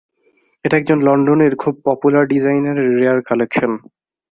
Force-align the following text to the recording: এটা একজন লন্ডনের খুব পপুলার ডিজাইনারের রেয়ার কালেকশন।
এটা 0.65 0.75
একজন 0.77 0.99
লন্ডনের 1.01 1.53
খুব 1.55 1.73
পপুলার 1.85 2.23
ডিজাইনারের 2.25 2.89
রেয়ার 2.95 3.19
কালেকশন। 3.21 3.71